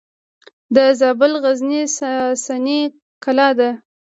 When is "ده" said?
3.59-3.69